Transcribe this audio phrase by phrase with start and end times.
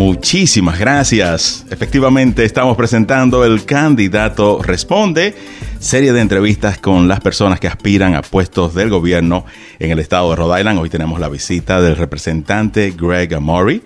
[0.00, 1.66] Muchísimas gracias.
[1.68, 5.34] Efectivamente, estamos presentando el candidato Responde,
[5.78, 9.44] serie de entrevistas con las personas que aspiran a puestos del gobierno
[9.78, 10.78] en el estado de Rhode Island.
[10.78, 13.82] Hoy tenemos la visita del representante Greg Amory.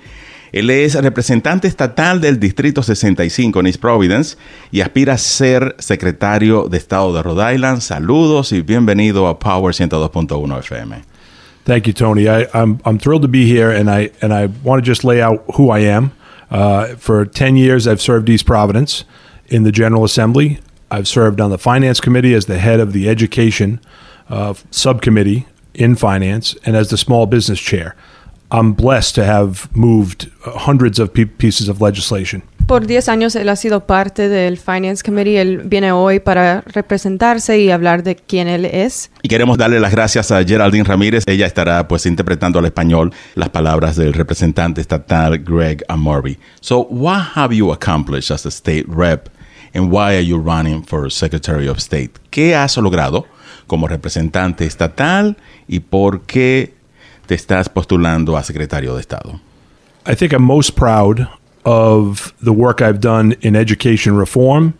[0.52, 4.36] Él es representante estatal del Distrito 65 en East Providence
[4.70, 7.80] y aspira a ser secretario de Estado de Rhode Island.
[7.80, 11.13] Saludos y bienvenido a Power 102.1 FM.
[11.64, 12.28] Thank you, Tony.
[12.28, 15.02] I, am I'm, I'm thrilled to be here, and I and I want to just
[15.02, 16.12] lay out who I am.
[16.50, 19.04] Uh, for ten years, I've served East Providence
[19.46, 20.60] in the General Assembly.
[20.90, 23.80] I've served on the Finance Committee as the head of the Education
[24.28, 27.96] uh, Subcommittee in Finance, and as the Small Business Chair.
[28.50, 32.42] I'm blessed to have moved hundreds of pieces of legislation.
[32.66, 35.38] Por 10 años él ha sido parte del Finance Committee.
[35.38, 39.10] Él viene hoy para representarse y hablar de quién él es.
[39.20, 41.24] Y queremos darle las gracias a Geraldine Ramírez.
[41.26, 46.38] Ella estará pues interpretando al español las palabras del representante estatal Greg Amorby.
[46.62, 49.28] So, what have you accomplished as a state rep
[49.74, 52.12] and why are you running for Secretary of State?
[52.30, 53.26] ¿Qué has logrado
[53.66, 55.36] como representante estatal
[55.68, 56.72] y por qué
[57.26, 59.38] te estás postulando a secretario de Estado?
[60.06, 61.28] I think I'm most proud
[61.64, 64.74] of the work I've done in education reform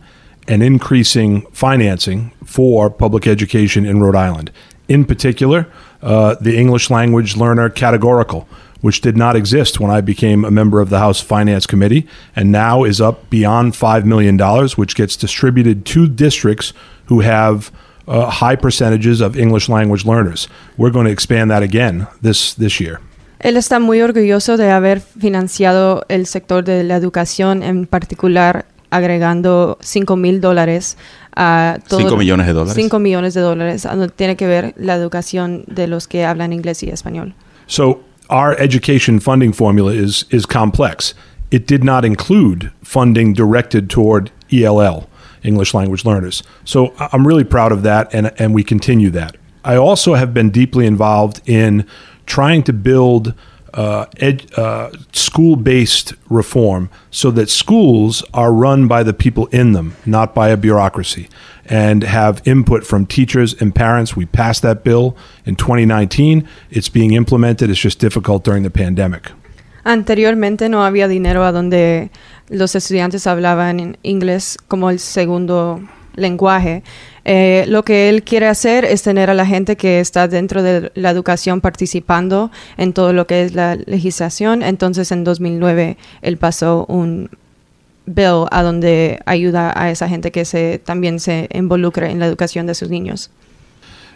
[0.47, 4.51] and increasing financing for public education in Rhode Island.
[4.87, 5.67] In particular,
[6.01, 8.47] uh, the English language learner categorical,
[8.81, 12.51] which did not exist when I became a member of the House Finance Committee and
[12.51, 14.37] now is up beyond $5 million,
[14.75, 16.73] which gets distributed to districts
[17.05, 17.71] who have
[18.07, 20.47] uh, high percentages of English language learners.
[20.77, 23.01] We're going to expand that again this, this year.
[23.39, 29.77] Él está muy orgulloso de haber financiado el sector de la educación, en particular agregando
[29.81, 30.97] 5 mil dólares
[31.35, 31.99] a todo.
[31.99, 32.75] 5 millones de dólares.
[32.75, 36.89] 5 millones de dólares, tiene que ver la educación de los que hablan inglés y
[36.89, 37.33] español.
[37.67, 41.15] So, our education funding formula is, is complex.
[41.51, 45.07] It did not include funding directed toward ELL.
[45.45, 46.43] English language learners.
[46.63, 49.37] So I'm really proud of that, and, and we continue that.
[49.63, 51.85] I also have been deeply involved in
[52.25, 53.33] trying to build
[53.75, 59.73] uh, ed, uh, school based reform so that schools are run by the people in
[59.73, 61.27] them, not by a bureaucracy,
[61.65, 64.15] and have input from teachers and parents.
[64.15, 66.47] We passed that bill in 2019.
[66.71, 67.69] It's being implemented.
[67.69, 69.31] It's just difficult during the pandemic.
[69.83, 72.09] Anteriormente no había dinero a donde
[72.49, 75.79] los estudiantes hablaban inglés como el segundo
[76.15, 76.81] lenguaje.
[77.27, 80.91] Eh, lo que él quiere hacer es tener a la gente que está dentro de
[80.93, 84.61] la educación participando en todo lo que es la legislación.
[84.61, 87.31] Entonces, en 2009, él pasó un
[88.05, 92.67] bill a donde ayuda a esa gente que se, también se involucre en la educación
[92.67, 93.31] de sus niños.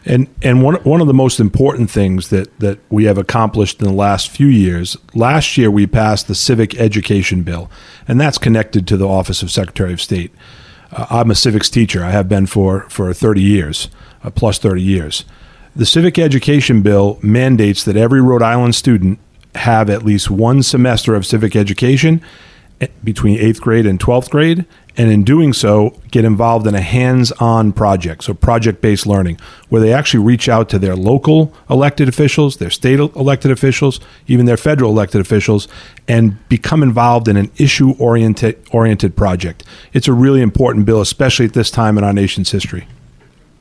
[0.06, 3.88] And and one one of the most important things that that we have accomplished in
[3.88, 4.98] the last few years.
[5.14, 7.70] Last year we passed the civic education bill,
[8.08, 10.32] and that's connected to the office of Secretary of State.
[10.92, 12.04] Uh, I'm a civics teacher.
[12.04, 13.90] I have been for for 30 years,
[14.24, 15.26] uh, plus 30 years.
[15.76, 19.20] The civic education bill mandates that every Rhode Island student
[19.56, 22.22] have at least one semester of civic education
[22.82, 24.66] eh, between 8th grade and 12th grade
[25.00, 29.40] and in doing so, get involved in a hands on project, so project based learning,
[29.70, 34.46] where they actually reach out to their local elected officials, their state elected officials, even
[34.46, 35.70] their federal elected officials,
[36.10, 39.64] and become involved in an issue oriented, project.
[39.94, 42.86] It's a really important bill, especially at this time in our nation's history.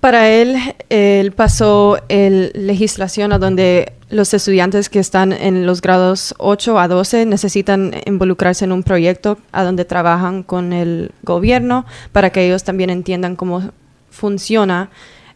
[0.00, 0.56] Para él,
[0.90, 6.88] él pasó el legislación a donde los estudiantes que están en los grados 8 a
[6.88, 12.64] 12 necesitan involucrarse en un proyecto a donde trabajan con el gobierno para que ellos
[12.64, 13.70] también entiendan cómo
[14.10, 14.90] funciona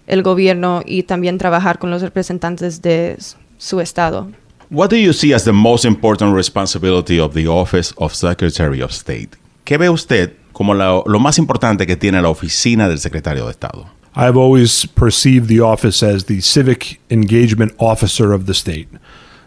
[0.06, 3.17] el gobierno y también trabajar con los representantes de
[3.59, 4.29] su estado.
[4.71, 8.91] What do you see as the most important responsibility of the Office of Secretary of
[8.93, 9.31] State?
[9.65, 14.01] ¿Qué ve usted como lo más importante que tiene la oficina del secretario de Estado?
[14.15, 18.89] I've always perceived the office as the civic engagement officer of the state.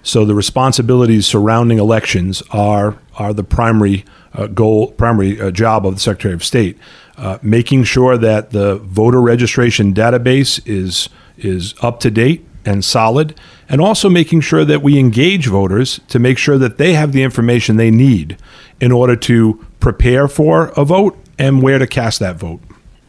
[0.01, 5.95] So the responsibilities surrounding elections are are the primary uh, goal, primary uh, job of
[5.95, 6.77] the Secretary of State,
[7.17, 13.39] uh, making sure that the voter registration database is is up to date and solid,
[13.69, 17.23] and also making sure that we engage voters to make sure that they have the
[17.23, 18.37] information they need
[18.79, 22.59] in order to prepare for a vote and where to cast that vote.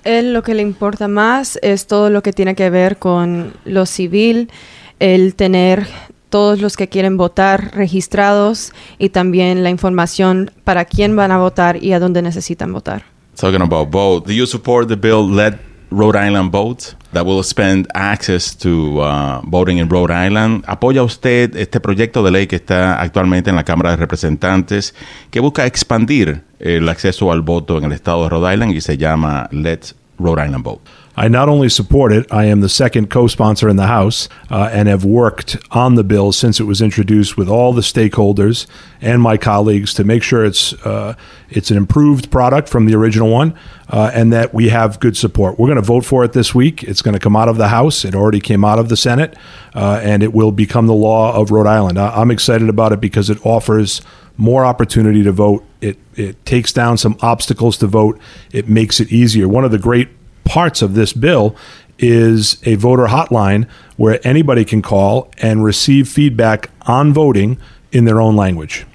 [0.06, 3.85] Él lo que le importa más es todo lo que tiene que ver con lo
[3.87, 4.50] civil,
[4.99, 5.87] el tener
[6.31, 11.82] todos los que quieren votar registrados y también la información para quién van a votar
[11.82, 13.05] y a dónde necesitan votar.
[13.38, 15.58] Talking about vote, do you support the bill Let
[15.91, 16.97] Rhode Island Vote?
[17.17, 20.65] that will expand access to uh, voting in Rhode Island.
[20.67, 24.94] ¿Apoya usted este proyecto de ley que está actualmente en la Cámara de Representantes
[25.31, 28.99] que busca expandir el acceso al voto en el estado de Rhode Island y se
[28.99, 30.83] llama Let's Rhode Island Vote?
[31.18, 34.68] I not only support it, I am the second co sponsor in the House uh,
[34.70, 38.66] and have worked on the bill since it was introduced with all the stakeholders
[39.00, 41.14] and my colleagues to make sure it's, uh,
[41.48, 43.54] it's an improved product from the original one
[43.88, 45.58] uh, and that we have good support.
[45.58, 46.82] We're going to vote for it this week.
[46.82, 48.04] It's going to come out of the House.
[48.04, 49.36] It already came out of the Senate,
[49.74, 51.98] uh, and it will become the law of Rhode Island.
[51.98, 54.02] I- I'm excited about it because it offers
[54.36, 55.64] more opportunity to vote.
[55.80, 58.18] It it takes down some obstacles to vote.
[58.52, 59.48] It makes it easier.
[59.48, 60.08] One of the great
[60.46, 61.56] parts of this bill
[61.98, 67.58] is a voter hotline where anybody can call and receive feedback on voting
[67.93, 68.87] in their own language.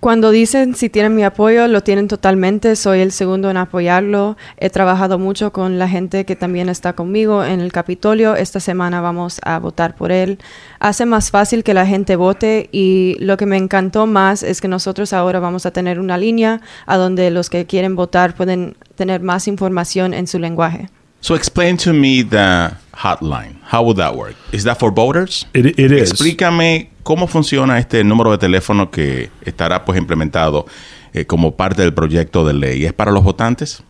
[0.00, 2.74] Cuando dicen si tienen mi apoyo, lo tienen totalmente.
[2.74, 4.38] Soy el segundo en apoyarlo.
[4.56, 8.34] He trabajado mucho con la gente que también está conmigo en el Capitolio.
[8.34, 10.38] Esta semana vamos a votar por él.
[10.78, 14.68] Hace más fácil que la gente vote y lo que me encantó más es que
[14.68, 19.20] nosotros ahora vamos a tener una línea a donde los que quieren votar pueden tener
[19.20, 20.88] más información en su lenguaje.
[21.20, 23.60] So explain to me the hotline.
[23.62, 24.36] How would that work?
[24.52, 25.46] Is that for voters?
[25.54, 26.12] It, it is.
[26.12, 30.66] Explícame cómo funciona este número de teléfono que estará pues implementado
[31.12, 32.84] eh, como parte del proyecto de ley.
[32.84, 33.82] ¿Es para los votantes?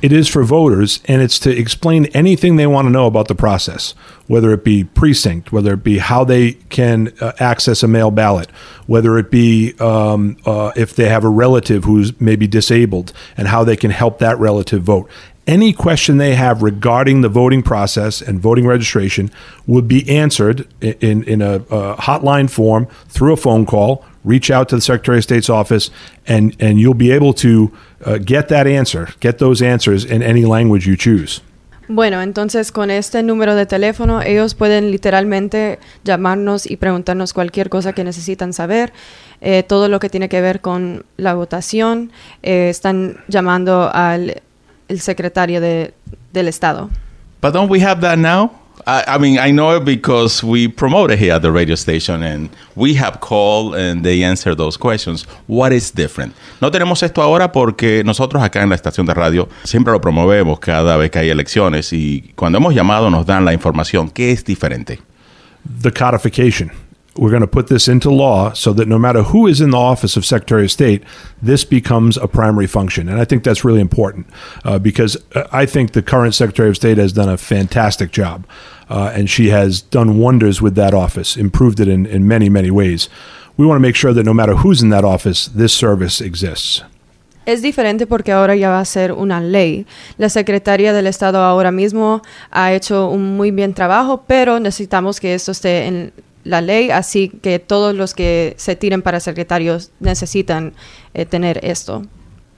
[0.00, 3.34] It is for voters, and it's to explain anything they want to know about the
[3.34, 3.94] process,
[4.28, 8.48] whether it be precinct, whether it be how they can uh, access a mail ballot,
[8.86, 13.64] whether it be um, uh, if they have a relative who's maybe disabled and how
[13.64, 15.10] they can help that relative vote.
[15.48, 19.30] Any question they have regarding the voting process and voting registration
[19.66, 24.04] would be answered in, in a, a hotline form through a phone call.
[24.24, 25.90] Reach out to the Secretary of State's office,
[26.26, 27.72] and, and you'll be able to
[28.04, 31.40] uh, get that answer, get those answers in any language you choose.
[31.90, 37.94] Bueno, entonces con este número de teléfono ellos pueden literalmente llamarnos y preguntarnos cualquier cosa
[37.94, 38.92] que necesitan saber,
[39.40, 42.12] eh, todo lo que tiene que ver con la votación.
[42.42, 44.42] eh, están llamando al
[44.88, 45.94] el secretario de,
[46.32, 46.90] del Estado.
[47.40, 48.50] But don't we have that now?
[48.86, 52.22] I, I mean, I know it because we promote it here at the radio station
[52.22, 55.26] and we have called and they answer those questions.
[55.46, 56.34] What is different?
[56.60, 60.58] No tenemos esto ahora porque nosotros acá en la estación de radio siempre lo promovemos
[60.58, 64.10] cada vez que hay elecciones y cuando hemos llamado nos dan la información.
[64.10, 65.00] ¿Qué es diferente?
[65.68, 66.70] the codification.
[67.18, 69.76] We're going to put this into law so that no matter who is in the
[69.76, 71.02] office of Secretary of State,
[71.42, 73.08] this becomes a primary function.
[73.08, 74.28] And I think that's really important
[74.64, 78.46] uh, because uh, I think the current Secretary of State has done a fantastic job.
[78.88, 82.70] Uh, and she has done wonders with that office, improved it in, in many, many
[82.70, 83.08] ways.
[83.56, 86.84] We want to make sure that no matter who's in that office, this service exists.
[87.48, 89.86] Es diferente porque ahora ya va a ser una ley.
[90.18, 95.34] La secretaria del Estado ahora mismo ha hecho un muy bien trabajo, pero necesitamos que
[95.34, 96.12] esto esté en
[96.48, 100.72] la ley, así que todos los que se tiren para secretarios necesitan
[101.14, 102.02] eh, tener esto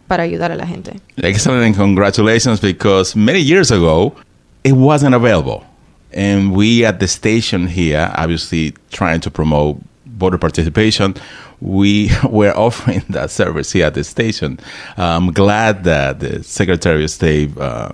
[0.06, 1.00] para ayudar a la gente.
[1.22, 4.14] Excellent and congratulations because many years ago
[4.62, 5.64] it wasn't available.
[6.12, 11.14] And we at the station here, obviously trying to promote voter participation,
[11.60, 14.58] we were offering that service here at the station.
[14.96, 17.90] I'm glad that the Secretary of State, uh,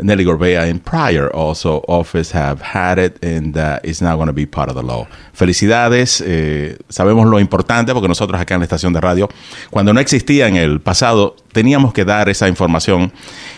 [0.00, 4.32] Nelly Gorbea, in prior also office have had it and uh, it's now going to
[4.32, 5.06] be part of the law.
[5.32, 9.28] Felicidades, eh, sabemos lo importante porque nosotros acá en la estación de radio,
[9.70, 13.12] cuando no existía en el pasado, teníamos que dar esa información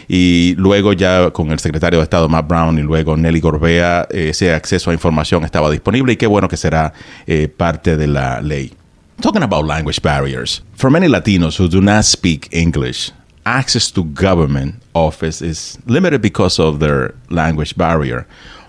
[0.09, 4.55] y luego ya con el secretario de Estado Matt Brown y luego Nelly Gorbea, ese
[4.55, 6.93] acceso a información estaba disponible y qué bueno que será
[7.27, 8.73] eh, parte de la ley.
[9.21, 13.13] Talking about language barriers, for many Latinos who do not speak English,
[13.45, 18.27] access to government office is limited because of their language barrier.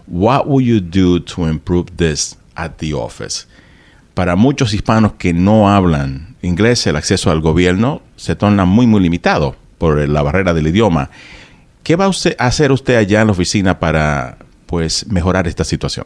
[0.07, 3.45] What will you do to improve this at the office?
[4.13, 9.01] Para muchos hispanos que no hablan inglés, el acceso al gobierno se torna muy, muy
[9.01, 11.09] limitado por la barrera del idioma.
[11.83, 16.05] ¿Qué va usted a hacer usted allá en la oficina para pues mejorar esta situación?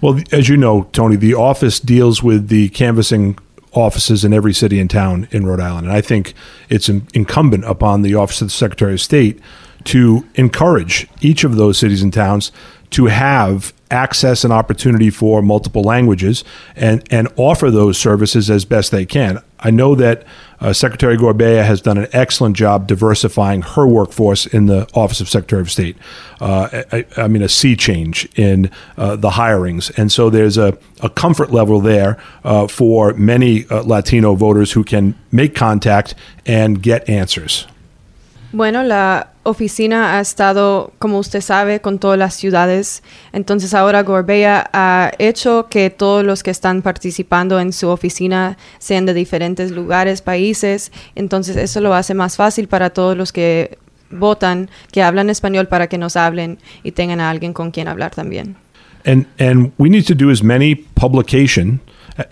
[0.00, 3.36] Well, as you know, Tony, the office deals with the canvassing
[3.80, 5.86] offices in every city and town in Rhode Island.
[5.86, 6.34] And I think
[6.68, 9.40] it's incumbent upon the Office of the Secretary of State
[9.84, 12.52] to encourage each of those cities and towns
[12.90, 16.44] to have access and opportunity for multiple languages
[16.76, 19.42] and, and offer those services as best they can.
[19.60, 20.24] I know that
[20.60, 25.28] uh, Secretary Gorbea has done an excellent job diversifying her workforce in the Office of
[25.28, 25.96] Secretary of State.
[26.40, 29.96] Uh, I, I mean, a sea change in uh, the hirings.
[29.96, 34.84] And so there's a, a comfort level there uh, for many uh, Latino voters who
[34.84, 36.14] can make contact
[36.44, 37.66] and get answers.
[38.52, 43.02] Bueno, la oficina ha estado, como usted sabe, con todas las ciudades.
[43.32, 49.06] Entonces ahora Gorbea ha hecho que todos los que están participando en su oficina sean
[49.06, 50.92] de diferentes lugares, países.
[51.14, 53.78] Entonces eso lo hace más fácil para todos los que
[54.10, 58.14] votan, que hablan español, para que nos hablen y tengan a alguien con quien hablar
[58.14, 58.56] también.
[59.04, 61.80] And, and we need to do as many publication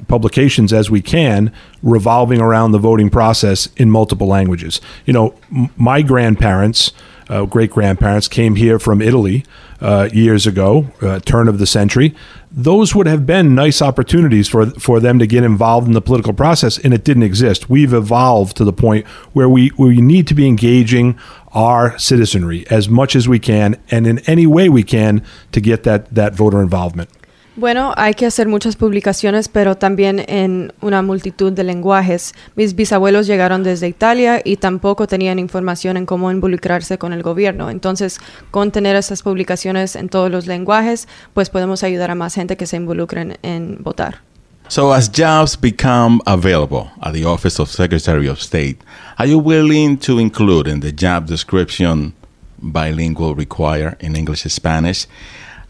[0.08, 1.52] publications as we can
[1.82, 4.80] revolving around the voting process in multiple languages.
[5.04, 6.92] You know, m- my grandparents,
[7.28, 9.44] uh, great grandparents, came here from Italy
[9.80, 12.14] uh, years ago, uh, turn of the century.
[12.50, 16.32] Those would have been nice opportunities for for them to get involved in the political
[16.32, 17.68] process, and it didn't exist.
[17.68, 21.18] We've evolved to the point where we we need to be engaging
[21.52, 25.82] our citizenry as much as we can, and in any way we can to get
[25.82, 27.10] that that voter involvement.
[27.58, 32.34] Bueno, hay que hacer muchas publicaciones, pero también en una multitud de lenguajes.
[32.54, 37.70] Mis bisabuelos llegaron desde Italia y tampoco tenían información en cómo involucrarse con el gobierno.
[37.70, 38.20] Entonces,
[38.50, 42.66] con tener esas publicaciones en todos los lenguajes, pues podemos ayudar a más gente que
[42.66, 44.20] se involucren en votar.
[44.68, 48.78] So, as jobs become available at the Office of Secretary of State,
[49.16, 52.12] are you willing to include in the job description
[52.58, 55.06] bilingual require in English and Spanish?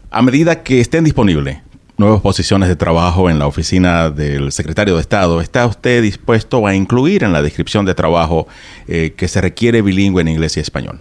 [0.09, 1.66] A medida que estén disponibles
[1.97, 6.75] nuevas posiciones de trabajo en la oficina del secretario de Estado, ¿está usted dispuesto a
[6.75, 8.47] incluir en la descripción de trabajo
[8.87, 10.99] eh, que se requiere bilingüe en inglés y español?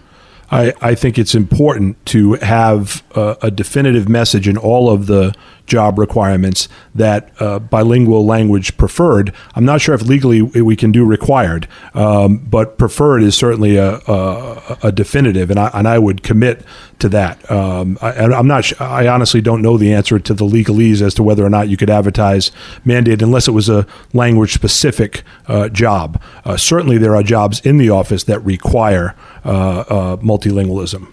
[0.51, 5.35] I, I think it's important to have a, definitive message in all of the
[5.67, 9.33] job requirements that uh, bilingual language preferred.
[9.57, 13.97] I'm not sure if legally we can do required, um, but preferred is certainly a,
[14.07, 16.63] a, a, definitive, and I, and I would commit
[16.99, 17.51] to that.
[17.51, 18.81] Um, I, am not.
[18.81, 21.77] I honestly don't know the answer to the legalese as to whether or not you
[21.77, 22.51] could advertise
[22.85, 26.21] mandate unless it was a language specific uh, job.
[26.45, 31.09] Uh, certainly, there are jobs in the office that require uh, uh, multilingualism.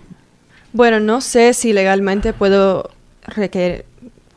[0.74, 2.90] Bueno, no sé si legalmente puedo
[3.28, 3.86] requerir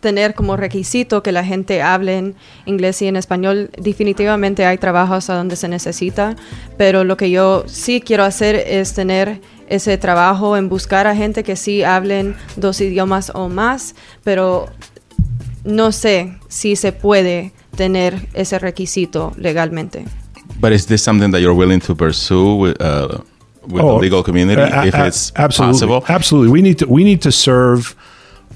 [0.00, 3.70] tener como requisito que la gente hable en inglés y en español.
[3.76, 6.36] Definitivamente hay trabajos a donde se necesita,
[6.76, 11.42] pero lo que yo sí quiero hacer es tener ese trabajo en buscar a gente
[11.42, 13.94] que sí hablen dos idiomas o más,
[14.24, 14.66] pero
[15.64, 20.06] no sé si se puede tener ese requisito legalmente.
[20.60, 23.18] But is this something that you're willing to pursue with, uh,
[23.66, 26.04] with oh, the legal community uh, if it's absolutely, possible?
[26.08, 26.50] Absolutely.
[26.50, 27.94] We need to we need to serve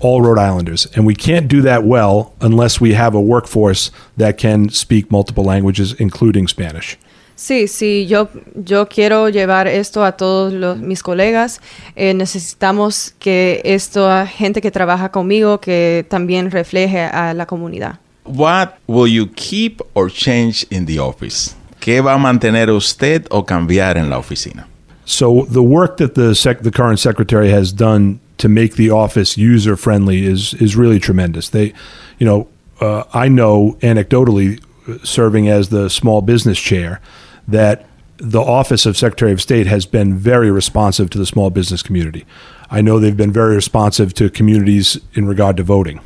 [0.00, 0.86] all Rhode Islanders.
[0.96, 5.44] And we can't do that well unless we have a workforce that can speak multiple
[5.44, 6.96] languages, including Spanish.
[7.40, 11.62] Sí, sí, yo, yo quiero llevar esto a todos los, mis colegas.
[11.96, 17.98] Eh, necesitamos que esto, a gente que trabaja conmigo, que también refleje a la comunidad.
[18.26, 21.54] What will you keep or change in the office?
[21.80, 24.68] ¿Qué va a mantener usted o cambiar en la oficina?
[25.06, 29.38] So the work that the, sec- the current secretary has done to make the office
[29.38, 31.48] user friendly is is really tremendous.
[31.48, 31.72] They,
[32.18, 32.48] you know,
[32.82, 34.60] uh, I know anecdotally,
[35.04, 37.00] serving as the small business chair,
[37.50, 37.86] that
[38.18, 42.24] the office of Secretary of State has been very responsive to the small business community.
[42.70, 46.00] I know they've been very responsive to communities in regard to voting.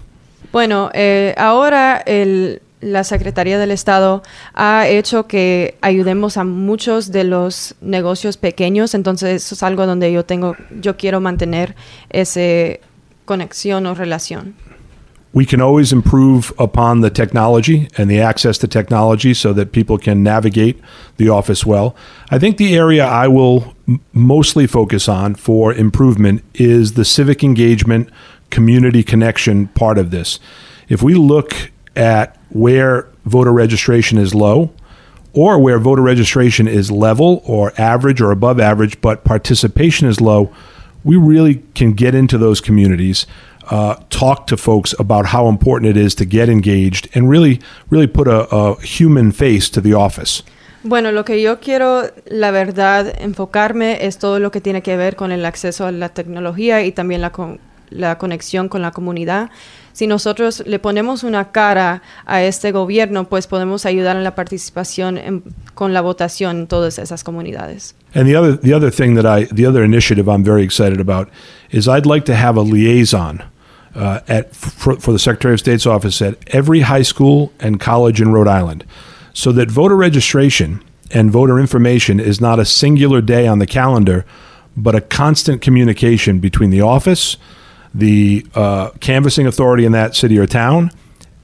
[0.53, 4.23] Bueno, eh, ahora el la Secretaría del Estado
[4.53, 10.13] ha hecho que ayudemos a muchos de los negocios pequeños, entonces eso es algo donde
[10.13, 11.75] yo tengo, yo quiero mantener
[12.11, 12.79] esa
[13.25, 14.55] conexión o relación.
[15.35, 19.99] We can always improve upon the technology and the access to technology so that people
[19.99, 20.81] can navigate
[21.17, 21.97] the office well.
[22.31, 23.75] I think the area I will
[24.13, 28.11] mostly focus on for improvement is the civic engagement,
[28.51, 30.39] community connection part of this.
[30.89, 34.73] If we look at where voter registration is low
[35.33, 40.55] or where voter registration is level or average or above average, but participation is low,
[41.03, 43.27] we really can get into those communities,
[43.71, 48.07] uh, talk to folks about how important it is to get engaged, and really, really
[48.07, 50.43] put a, a human face to the office.
[50.83, 55.17] Bueno, lo que yo quiero, la verdad, enfocarme es todo lo que tiene que ver
[55.17, 59.51] con el acceso a la tecnología y también la, con, la conexión con la comunidad.
[59.95, 65.17] si nosotros le ponemos una cara a este gobierno, pues podemos ayudar en la participación
[65.17, 65.43] en,
[65.73, 67.95] con la votación en todas esas comunidades.
[68.15, 71.29] And the other the other thing that I the other initiative I'm very excited about
[71.71, 73.43] is I'd like to have a liaison
[73.95, 78.21] uh, at for, for the Secretary of State's office at every high school and college
[78.21, 78.85] in Rhode Island,
[79.33, 84.25] so that voter registration and voter information is not a singular day on the calendar,
[84.77, 87.37] but a constant communication between the office
[87.95, 90.91] the uh, canvassing authority in that city or town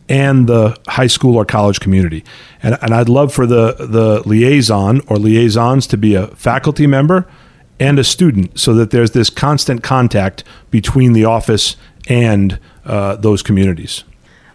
[0.09, 2.25] and the high school or college community.
[2.63, 7.27] And, and I'd love for the, the liaison or liaisons to be a faculty member
[7.79, 11.77] and a student so that there's this constant contact between the office
[12.09, 14.05] and uh, those communities.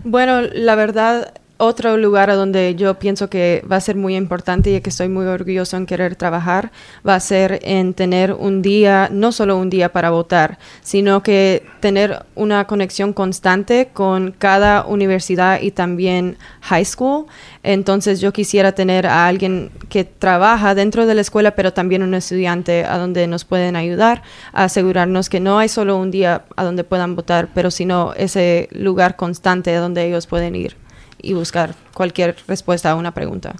[0.03, 4.71] Bueno, la verdad otro lugar a donde yo pienso que va a ser muy importante
[4.71, 6.71] y que estoy muy orgulloso en querer trabajar
[7.07, 11.65] va a ser en tener un día, no solo un día para votar, sino que
[11.79, 17.25] tener una conexión constante con cada universidad y también high school.
[17.63, 22.13] Entonces yo quisiera tener a alguien que trabaja dentro de la escuela, pero también un
[22.13, 26.63] estudiante a donde nos pueden ayudar a asegurarnos que no hay solo un día a
[26.63, 30.85] donde puedan votar, pero sino ese lugar constante a donde ellos pueden ir.
[31.25, 33.55] Y buscar cualquier respuesta a una pregunta.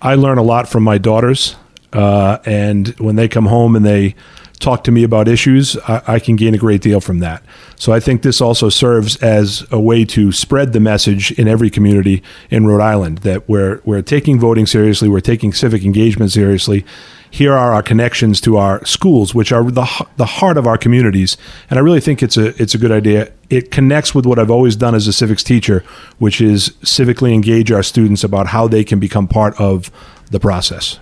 [0.00, 1.56] I learn a lot from my daughters,
[1.92, 4.14] uh, and when they come home and they
[4.60, 7.42] talk to me about issues, I, I, can gain a great deal from that.
[7.76, 11.70] So I think this also serves as a way to spread the message in every
[11.70, 16.84] community in Rhode Island that we're we're taking voting seriously, we're taking civic engagement seriously,
[17.30, 21.36] here are our connections to our schools, which are the the heart of our communities.
[21.70, 23.32] And I really think it's a it's a good idea.
[23.50, 25.82] It connects with what I've always done as a civics teacher,
[26.18, 29.90] which is civically engage our students about how they can become part of
[30.30, 31.00] the process.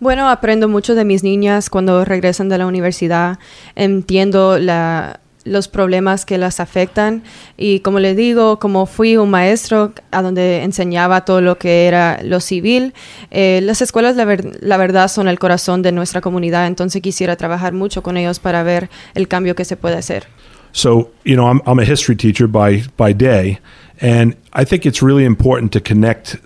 [0.00, 3.38] Bueno, aprendo mucho de mis niñas cuando regresan de la universidad.
[3.74, 7.22] Entiendo la los problemas que las afectan
[7.56, 12.20] y como le digo, como fui un maestro a donde enseñaba todo lo que era
[12.22, 12.94] lo civil,
[13.30, 18.02] eh, las escuelas la, verdad son el corazón de nuestra comunidad, entonces quisiera trabajar mucho
[18.02, 20.24] con ellos para ver el cambio que se puede hacer.
[20.72, 23.58] So, you know, I'm, I'm a history teacher by, by day,
[24.00, 26.36] and I think it's really important to connect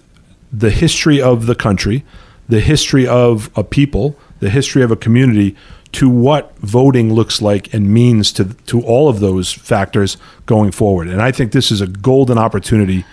[0.52, 2.04] the history of the country,
[2.49, 5.56] the history of a people, the history of a community
[5.92, 11.08] to what voting looks like and means to to all of those factors going forward.
[11.08, 13.04] And I think this is a golden opportunity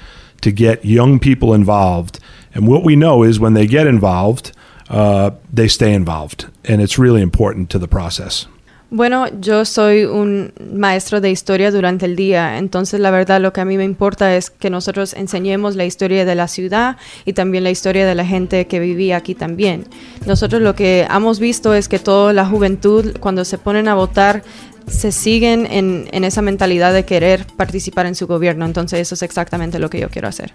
[0.42, 2.20] to get young people involved.
[2.54, 4.54] And what we know is when they get involved,
[4.90, 8.48] uh, they stay involved, and it's really important to the process.
[8.92, 13.62] Bueno, yo soy un maestro de historia durante el día, entonces la verdad lo que
[13.62, 17.64] a mí me importa es que nosotros enseñemos la historia de la ciudad y también
[17.64, 19.86] la historia de la gente que vivía aquí también.
[20.26, 24.42] Nosotros lo que hemos visto es que toda la juventud cuando se ponen a votar
[24.88, 29.22] se siguen en, en esa mentalidad de querer participar en su gobierno, entonces eso es
[29.22, 30.52] exactamente lo que yo quiero hacer.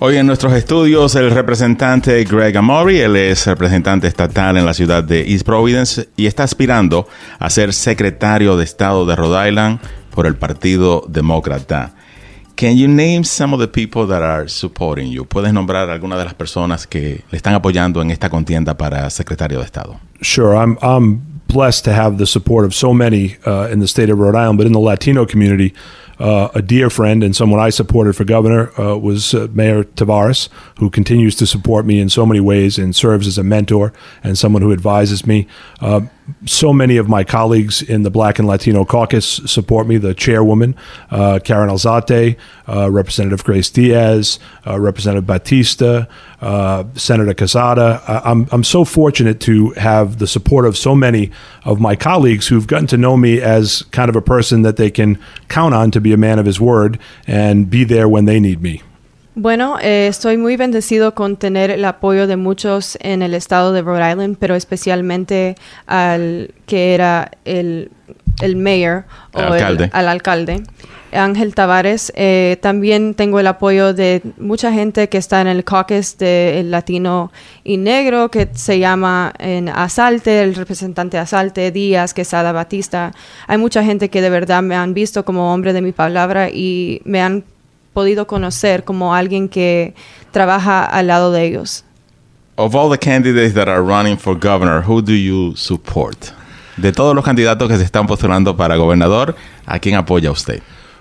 [0.00, 5.04] Hoy en nuestros estudios el representante Greg Amory, él es representante estatal en la ciudad
[5.04, 7.06] de East Providence y está aspirando
[7.38, 9.78] a ser secretario de Estado de Rhode Island
[10.12, 11.94] por el Partido Demócrata.
[12.56, 15.26] Can you name some of the people that are supporting you?
[15.26, 19.60] ¿Puedes nombrar algunas de las personas que le están apoyando en esta contienda para secretario
[19.60, 20.00] de Estado?
[20.20, 24.10] Sure, I'm, I'm blessed to have the support of so many uh, in the state
[24.12, 25.72] of Rhode Island, but in the Latino community,
[26.24, 30.48] uh, a dear friend and someone I supported for governor uh, was uh, Mayor Taveras,
[30.78, 34.38] who continues to support me in so many ways and serves as a mentor and
[34.38, 35.46] someone who advises me.
[36.26, 39.96] Uh, so many of my colleagues in the Black and Latino caucus support me.
[39.96, 40.76] The chairwoman,
[41.10, 42.36] uh, Karen Alzate,
[42.68, 46.06] uh, Representative Grace Diaz, Representative Batista,
[46.94, 48.02] Senator Quezada.
[48.24, 51.30] I'm, I'm so fortunate to have the support of so many
[51.64, 54.90] of my colleagues who've gotten to know me as kind of a person that they
[54.90, 58.40] can count on to be a man of his word and be there when they
[58.40, 58.82] need me.
[59.36, 63.82] Bueno, eh, estoy muy bendecido con tener el apoyo de muchos en el estado de
[63.82, 67.90] Rhode Island, pero especialmente al que era el,
[68.40, 69.90] el mayor o alcalde.
[69.92, 70.62] al alcalde.
[71.14, 72.12] Ángel Tavares.
[72.16, 77.32] Eh, también tengo el apoyo de mucha gente que está en el caucus del latino
[77.62, 83.12] y negro, que se llama en Asalte, el representante Asalte, Díaz, Quesada, Batista.
[83.46, 87.00] Hay mucha gente que de verdad me han visto como hombre de mi palabra y
[87.04, 87.44] me han
[87.94, 89.94] podido conocer como alguien que
[90.32, 91.84] trabaja al lado de ellos.
[92.56, 96.16] Of all the candidates that are running for governor, who do you support?
[96.76, 100.60] De todos los candidatos que se están postulando para gobernador, ¿a quién apoya usted?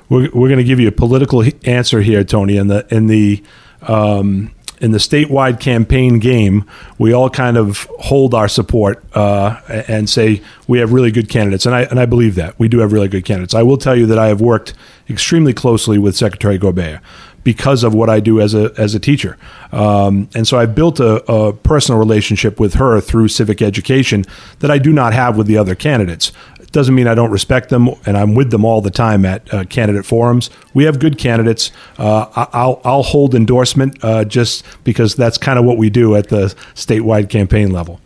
[0.10, 2.58] we're, we're going to give you a political answer here, Tony.
[2.58, 3.44] In the in the
[3.82, 4.52] um,
[4.84, 10.42] in the statewide campaign game, we all kind of hold our support uh, and say
[10.68, 13.08] we have really good candidates, and I and I believe that we do have really
[13.08, 13.54] good candidates.
[13.54, 14.74] I will tell you that I have worked
[15.10, 17.00] extremely closely with Secretary Gorbea
[17.46, 19.38] because of what I do as a as a teacher,
[19.72, 24.26] um, and so I built a, a, personal relationship with her through civic education
[24.60, 26.34] that I do not have with the other candidates.
[26.74, 29.64] Doesn't mean I don't respect them, and I'm with them all the time at uh,
[29.66, 30.50] candidate forums.
[30.74, 31.72] We have good candidates.
[32.00, 36.30] Uh, I'll, I'll hold endorsement uh, just because that's kind of what we do at
[36.30, 38.00] the statewide campaign level.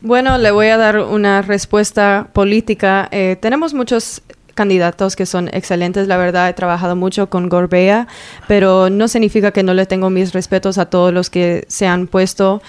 [0.00, 3.08] Bueno, le voy a dar una respuesta política.
[3.10, 4.22] Eh, tenemos muchos
[4.56, 6.08] candidatos que son excelentes.
[6.08, 8.08] La verdad, he trabajado mucho con Gorbea,
[8.48, 12.08] pero no significa que no le tengo mis respetos a todos los que se han
[12.08, 12.60] puesto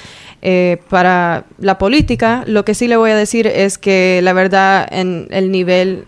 [0.44, 2.44] eh, para la política.
[2.46, 6.06] Lo que sí le voy a decir es que la verdad, en el nivel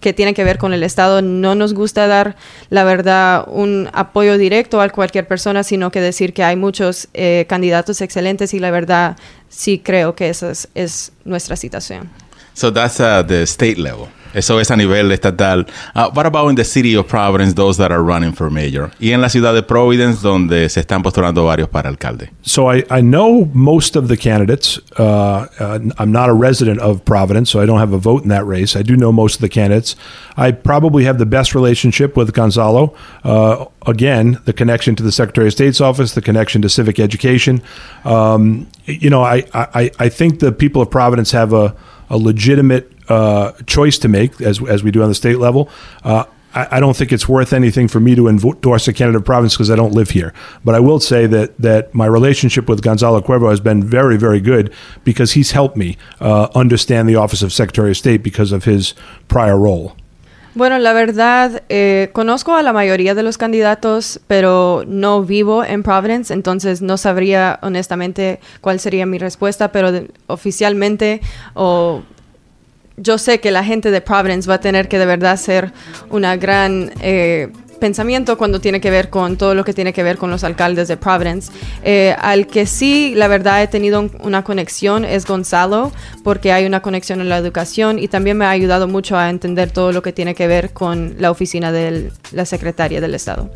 [0.00, 2.36] que tiene que ver con el Estado, no nos gusta dar,
[2.70, 7.44] la verdad, un apoyo directo a cualquier persona, sino que decir que hay muchos eh,
[7.48, 9.16] candidatos excelentes y la verdad
[9.48, 12.08] sí creo que esa es, es nuestra situación.
[12.54, 14.08] So that's uh, the state level.
[14.34, 15.66] Eso es a nivel estatal.
[15.94, 18.90] Uh, what about in the city of Providence, those that are running for mayor?
[19.00, 22.30] Y en la ciudad de Providence, donde se están postulando varios para alcalde.
[22.42, 24.80] So I, I know most of the candidates.
[24.98, 28.28] Uh, uh, I'm not a resident of Providence, so I don't have a vote in
[28.28, 28.76] that race.
[28.76, 29.96] I do know most of the candidates.
[30.36, 32.94] I probably have the best relationship with Gonzalo.
[33.24, 37.62] Uh, again, the connection to the Secretary of State's office, the connection to civic education.
[38.04, 41.74] Um, you know, I, I, I think the people of Providence have a,
[42.08, 45.68] a legitimate uh, choice to make, as, as we do on the state level.
[46.02, 49.54] Uh, I, don't think it's worth anything for me to endorse a candidate of Providence
[49.54, 50.34] because I don't live here.
[50.64, 54.40] But I will say that that my relationship with Gonzalo Cuervo has been very, very
[54.40, 54.72] good
[55.02, 58.94] because he's helped me uh, understand the office of Secretary of State because of his
[59.28, 59.96] prior role.
[60.54, 65.82] Bueno, la verdad, eh, conozco a la mayoría de los candidatos, pero no vivo en
[65.82, 71.22] Providence, entonces no sabría honestamente cuál sería mi respuesta, pero de, oficialmente
[71.54, 72.02] o
[72.96, 75.72] yo sé que la gente de Providence va a tener que de verdad ser
[76.10, 77.50] una gran eh,
[77.82, 80.86] pensamiento cuando tiene que ver con todo lo que tiene que ver con los alcaldes
[80.86, 81.50] de Providence.
[81.82, 85.90] Eh, al que sí, la verdad, he tenido una conexión es Gonzalo,
[86.22, 89.72] porque hay una conexión en la educación y también me ha ayudado mucho a entender
[89.72, 93.50] todo lo que tiene que ver con la oficina de la secretaria del Estado.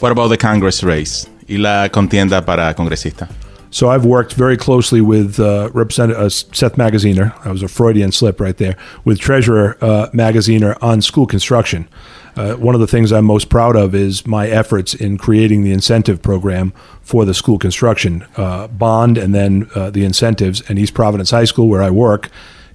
[0.00, 3.28] What about the Congress race y la contienda para congresista?
[3.72, 7.40] So I've worked very closely with uh, Representative uh, Seth Magaziner.
[7.44, 8.76] That was a Freudian slip right there.
[9.04, 11.88] With Treasurer uh, Magaziner on school construction.
[12.36, 15.72] Uh, one of the things I'm most proud of is my efforts in creating the
[15.72, 20.62] incentive program for the school construction uh, bond and then uh, the incentives.
[20.68, 22.28] And East Providence High School, where I work,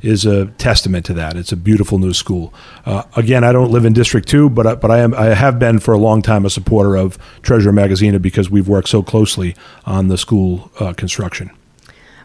[0.06, 1.36] is a testament to that.
[1.36, 2.54] It's a beautiful new school.
[2.86, 5.58] Uh, again, I don't live in District Two, but I, but I am I have
[5.60, 9.56] been for a long time a supporter of Treasure Magaziner because we've worked so closely
[9.86, 11.52] on the school uh, construction.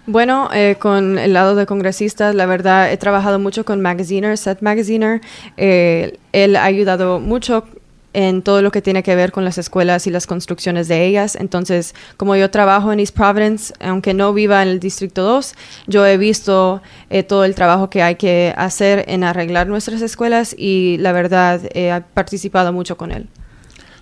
[0.07, 4.61] Bueno, eh, con el lado de congresistas, la verdad he trabajado mucho con Magaziner, Seth
[4.61, 5.21] Magaziner.
[5.57, 7.65] Eh, él ha ayudado mucho
[8.13, 11.37] en todo lo que tiene que ver con las escuelas y las construcciones de ellas.
[11.37, 15.55] Entonces, como yo trabajo en East Providence, aunque no viva en el Distrito 2,
[15.87, 20.55] yo he visto eh, todo el trabajo que hay que hacer en arreglar nuestras escuelas
[20.57, 23.29] y la verdad he participado mucho con él.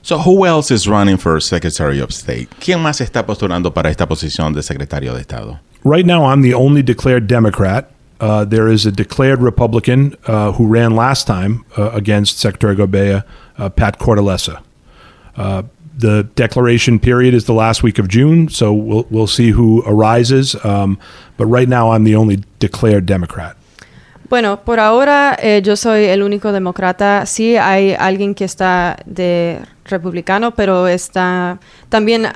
[0.02, 2.48] So, who else is running for Secretary of State?
[2.60, 5.60] ¿Quién más está postulando para esta posición de secretario de Estado?
[5.84, 7.90] Right now, I'm the only declared Democrat.
[8.20, 13.24] Uh, there is a declared Republican uh, who ran last time uh, against Secretary Gorbea,
[13.58, 14.62] uh, Pat Cortellessa.
[15.36, 15.62] Uh,
[15.96, 20.54] the declaration period is the last week of June, so we'll we'll see who arises.
[20.64, 20.98] Um,
[21.36, 23.56] but right now, I'm the only declared Democrat.
[24.28, 27.24] Bueno, por ahora eh, yo soy el único demócrata.
[27.24, 32.28] Sí hay alguien que está de republicano, pero está también,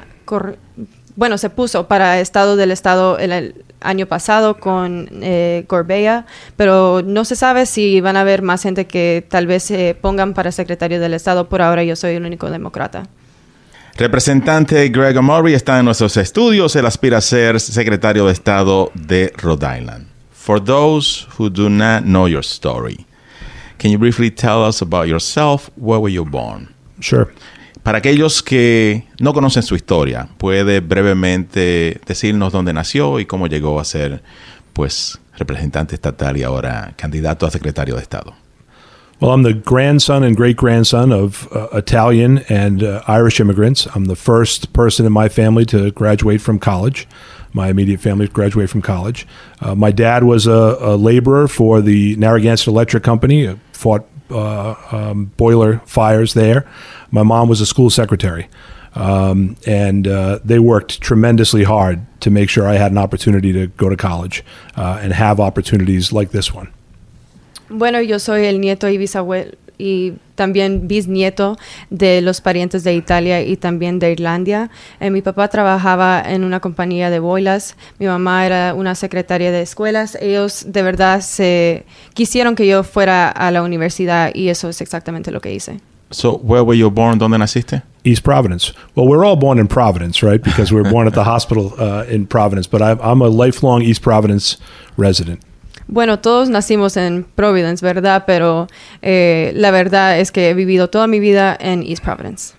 [1.16, 7.24] bueno, se puso para estado del estado el, año pasado con eh, Gorbea, pero no
[7.24, 11.00] se sabe si van a haber más gente que tal vez se pongan para secretario
[11.00, 11.48] del estado.
[11.48, 13.08] Por ahora yo soy el único demócrata.
[13.96, 16.74] Representante Greg Murray está en nuestros estudios.
[16.76, 20.06] Él aspira a ser secretario de Estado de Rhode Island.
[20.32, 23.06] For those who do not know your story,
[23.78, 25.70] can you briefly tell us about yourself?
[25.76, 26.68] Where were you born?
[27.00, 27.28] Sure.
[27.82, 33.80] Para aquellos que no conocen su historia, puede brevemente decirnos dónde nació y cómo llegó
[33.80, 34.22] a ser,
[34.72, 38.34] pues, representante estatal y ahora candidato a secretario de Estado.
[39.20, 43.86] Well, I'm the grandson and great grandson of uh, Italian and uh, Irish immigrants.
[43.94, 47.06] I'm the first person in my family to graduate from college.
[47.52, 49.26] My immediate family graduated from college.
[49.60, 55.26] Uh, my dad was a, a, laborer for the Narragansett Electric Company, fought uh, um,
[55.36, 56.66] boiler fires there.
[57.10, 58.48] My mom was a school secretary.
[58.94, 63.68] Um, and uh, they worked tremendously hard to make sure I had an opportunity to
[63.68, 64.44] go to college
[64.76, 66.68] uh, and have opportunities like this one.
[67.70, 71.58] Bueno, yo soy el nieto y bisabuelo y también bisnieto
[71.90, 74.70] de los parientes de Italia y también de Irlanda.
[75.00, 79.62] Eh, mi papá trabajaba en una compañía de boilas, mi mamá era una secretaria de
[79.62, 80.16] escuelas.
[80.20, 85.32] Ellos de verdad se quisieron que yo fuera a la universidad y eso es exactamente
[85.32, 85.80] lo que hice.
[86.10, 87.18] So, where were you born?
[87.18, 87.82] ¿Dónde naciste?
[88.04, 88.72] East Providence.
[88.94, 90.42] Well, we're all born in Providence, right?
[90.42, 92.68] Because we were born at the hospital uh, in Providence.
[92.68, 94.58] But I'm, I'm a lifelong East Providence
[94.96, 95.40] resident.
[95.88, 98.24] Bueno, todos nacimos en Providence, ¿verdad?
[98.26, 98.68] Pero
[99.02, 102.54] eh, la verdad es que he vivido toda mi vida en East Providence.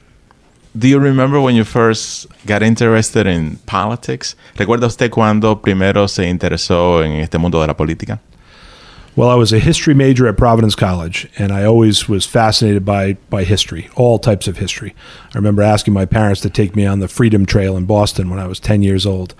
[0.75, 4.35] Do you remember when you first got interested in politics?
[4.55, 8.19] ¿Recuerda usted cuando primero se interesó en este mundo de la política?
[9.15, 13.13] Well, I was a history major at Providence College, and I always was fascinated by,
[13.29, 14.95] by history, all types of history.
[15.35, 18.39] I remember asking my parents to take me on the Freedom Trail in Boston when
[18.39, 19.35] I was 10 years old.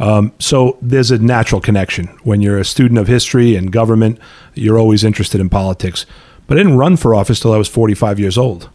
[0.00, 2.08] Um, so there's a natural connection.
[2.24, 4.18] When you're a student of history and government,
[4.54, 6.06] you're always interested in politics.
[6.48, 8.68] But I didn't run for office till I was 45 years old.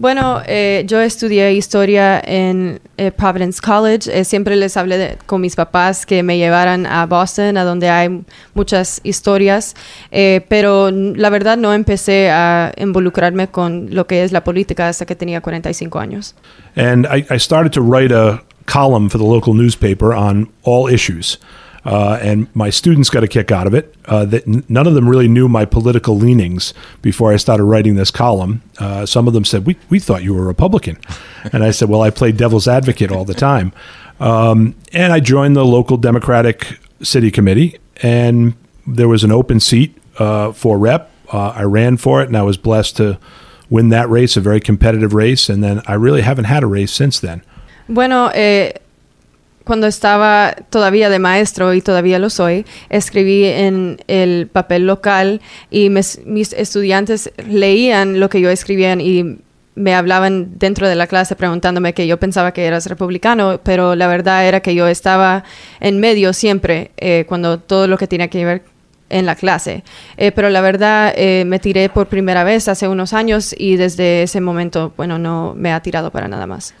[0.00, 4.08] Bueno, eh, yo estudié historia en eh, Providence College.
[4.08, 7.90] Eh, siempre les hablé de- con mis papás que me llevaran a Boston, a donde
[7.90, 8.08] hay
[8.54, 9.74] muchas historias.
[10.12, 15.04] Eh, pero la verdad no empecé a involucrarme con lo que es la política hasta
[15.04, 16.36] que tenía 45 años.
[16.76, 21.38] And I, I started to write a column for the local newspaper on all issues.
[21.84, 23.94] Uh, and my students got a kick out of it.
[24.04, 27.94] Uh, that n- none of them really knew my political leanings before I started writing
[27.94, 28.62] this column.
[28.78, 30.98] Uh, some of them said, we, we thought you were Republican.
[31.52, 33.72] and I said, Well, I play devil's advocate all the time.
[34.20, 38.54] Um, and I joined the local Democratic City Committee, and
[38.86, 41.10] there was an open seat uh, for rep.
[41.32, 43.18] Uh, I ran for it, and I was blessed to
[43.70, 45.48] win that race, a very competitive race.
[45.48, 47.42] And then I really haven't had a race since then.
[47.88, 48.74] Bueno, eh,
[49.64, 55.90] cuando estaba todavía de maestro y todavía lo soy, escribí en el papel local y
[55.90, 59.38] mes- mis estudiantes leían lo que yo escribía y
[59.74, 64.08] me hablaban dentro de la clase preguntándome que yo pensaba que eras republicano, pero la
[64.08, 65.44] verdad era que yo estaba
[65.80, 68.62] en medio siempre eh, cuando todo lo que tenía que ver
[69.10, 69.84] en la clase.
[70.16, 74.22] Eh, pero la verdad eh, me tiré por primera vez hace unos años y desde
[74.24, 76.74] ese momento, bueno, no me ha tirado para nada más.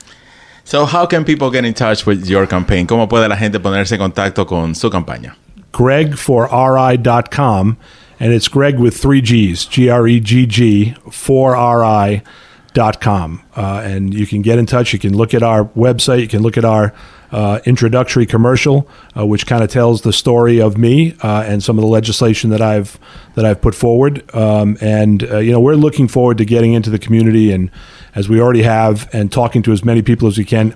[0.68, 2.86] So, how can people get in touch with your campaign?
[2.86, 5.34] ¿Cómo puede la gente ponerse en contacto con su campaña?
[5.72, 7.78] greggforri.com,
[8.20, 13.42] and it's Greg with three G's, G R E G G, for RI.com.
[13.56, 14.92] Uh, and you can get in touch.
[14.92, 16.20] You can look at our website.
[16.20, 16.92] You can look at our
[17.32, 21.78] uh, introductory commercial, uh, which kind of tells the story of me uh, and some
[21.78, 22.98] of the legislation that I've
[23.36, 24.22] that I've put forward.
[24.34, 27.70] Um, and uh, you know, we're looking forward to getting into the community, and
[28.18, 30.74] as we already have, and talking to as many people as we can,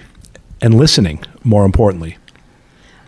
[0.60, 1.18] and listening.
[1.42, 2.16] More importantly.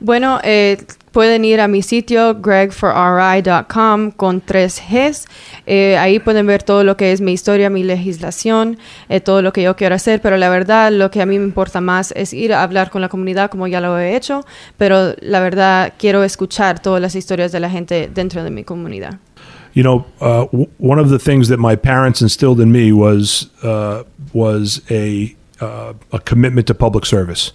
[0.01, 0.77] Bueno, eh,
[1.13, 5.27] pueden ir a mi sitio gregforri.com con tres Gs.
[5.67, 8.77] Eh, ahí pueden ver todo lo que es mi historia, mi legislación,
[9.09, 10.21] eh, todo lo que yo quiero hacer.
[10.21, 13.01] Pero la verdad, lo que a mí me importa más es ir a hablar con
[13.01, 14.45] la comunidad como ya lo he hecho.
[14.77, 19.21] Pero la verdad, quiero escuchar todas las historias de la gente dentro de mi comunidad.
[19.75, 23.51] You know, uh, w- one of the things that my parents instilled in me was
[23.63, 27.53] uh, was a uh, a commitment to public service.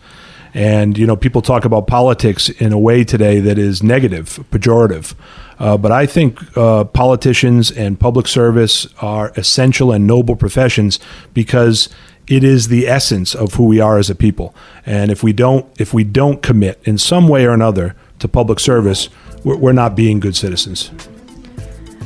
[0.54, 5.16] And you know, people talk about politics in a way today that is negative, pejorative.
[5.60, 11.00] Uh, but I think uh, politicians and public service are essential and noble professions
[11.34, 11.90] because
[12.28, 14.56] it is the essence of who we are as a people.
[14.86, 18.60] And if we don't, if we don't commit in some way or another to public
[18.60, 19.10] service,
[19.44, 20.92] we're, we're not being good citizens.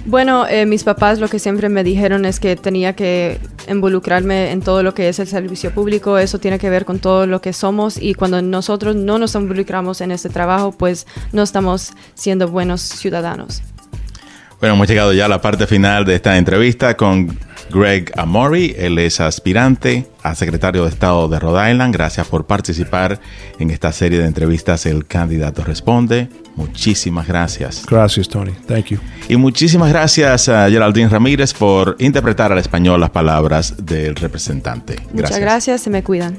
[0.05, 3.39] Bueno, eh, mis papás lo que siempre me dijeron es que tenía que
[3.69, 6.17] involucrarme en todo lo que es el servicio público.
[6.17, 10.01] Eso tiene que ver con todo lo que somos y cuando nosotros no nos involucramos
[10.01, 13.61] en este trabajo, pues no estamos siendo buenos ciudadanos.
[14.59, 17.37] Bueno, hemos llegado ya a la parte final de esta entrevista con
[17.73, 18.75] Greg Amori.
[18.77, 21.93] Él es aspirante a secretario de Estado de Rhode Island.
[21.93, 23.19] Gracias por participar
[23.59, 24.85] en esta serie de entrevistas.
[24.85, 26.29] El candidato responde.
[26.55, 27.85] Muchísimas gracias.
[27.85, 28.51] Gracias, Tony.
[28.67, 28.99] Thank you.
[29.27, 34.97] Y muchísimas gracias a Geraldine Ramírez por interpretar al español las palabras del representante.
[35.11, 36.37] Muchas gracias, se me cuidan.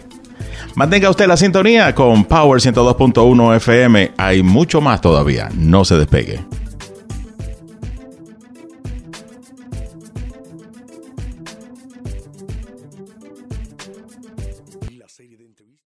[0.77, 4.12] Mantenga usted la sintonía con Power 102.1 FM.
[4.16, 5.49] Hay mucho más todavía.
[5.55, 6.40] No se despegue.